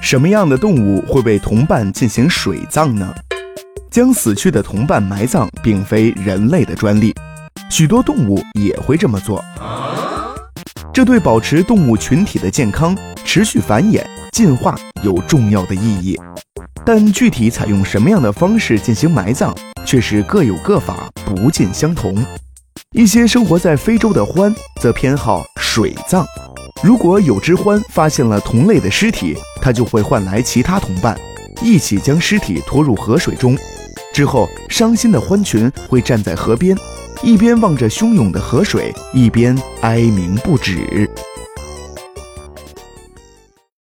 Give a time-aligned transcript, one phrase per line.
[0.00, 3.12] 什么样的动物会为同伴进行水葬呢？
[3.90, 7.14] 将死去的同伴埋葬并非人类的专利，
[7.70, 9.44] 许多动物也会这么做。
[10.92, 14.02] 这对保持动物群体的健康、持续繁衍、
[14.32, 16.18] 进化有重要的意义。
[16.84, 19.54] 但具体采用什么样的方式进行埋葬，
[19.84, 22.24] 却是各有各法，不尽相同。
[22.92, 26.24] 一些生活在非洲的獾则偏好水葬。
[26.82, 31.18] 如果有只獾发现了同类的尸体，他就会换来其他同伴，
[31.62, 33.56] 一起将尸体拖入河水中。
[34.12, 36.76] 之后，伤心的獾群会站在河边，
[37.22, 41.08] 一边望着汹涌的河水，一边哀鸣不止。